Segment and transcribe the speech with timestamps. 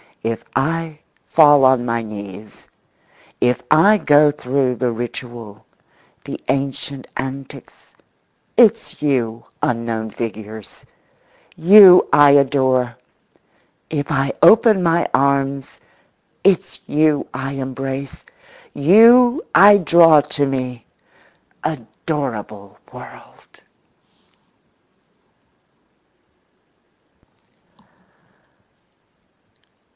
[0.23, 0.97] If I
[1.27, 2.67] fall on my knees,
[3.39, 5.65] if I go through the ritual,
[6.25, 7.93] the ancient antics,
[8.57, 10.85] it's you, unknown figures,
[11.55, 12.95] you I adore;
[13.89, 15.79] if I open my arms,
[16.43, 18.23] it's you I embrace,
[18.75, 23.37] you I draw to me—adorable world!